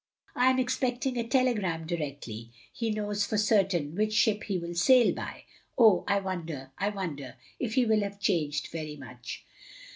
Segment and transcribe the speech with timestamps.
[0.35, 4.57] I am ex pecting a telegram directly he knows for cer tain which ship he
[4.57, 5.43] will sail by.
[5.77, 9.45] Oh, I won der, I wonder— ^if he will have changed very much."